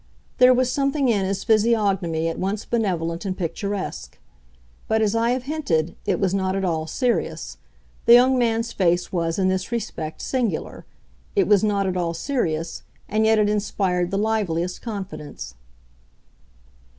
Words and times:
There 0.39 0.51
was 0.51 0.71
something 0.71 1.09
in 1.09 1.25
his 1.27 1.43
physiognomy 1.43 2.27
at 2.27 2.39
once 2.39 2.65
benevolent 2.65 3.23
and 3.23 3.37
picturesque. 3.37 4.17
But, 4.87 4.99
as 4.99 5.13
I 5.15 5.29
have 5.29 5.43
hinted, 5.43 5.95
it 6.07 6.19
was 6.19 6.33
not 6.33 6.55
at 6.55 6.65
all 6.65 6.87
serious. 6.87 7.57
The 8.07 8.13
young 8.15 8.35
man's 8.39 8.71
face 8.71 9.11
was, 9.11 9.37
in 9.37 9.47
this 9.47 9.71
respect, 9.71 10.19
singular; 10.19 10.87
it 11.35 11.47
was 11.47 11.63
not 11.63 11.85
at 11.85 11.97
all 11.97 12.15
serious, 12.15 12.81
and 13.07 13.27
yet 13.27 13.37
it 13.37 13.47
inspired 13.47 14.09
the 14.09 14.17
liveliest 14.17 14.81
confidence. 14.81 15.53